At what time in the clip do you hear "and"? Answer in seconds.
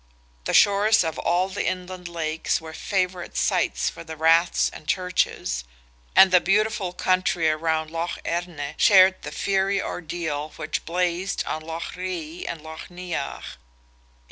4.73-4.87, 6.15-6.31, 12.47-12.61